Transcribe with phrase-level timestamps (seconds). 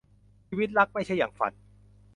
[0.47, 1.51] ชีวิตรักไม่ใช่อย่างฝัน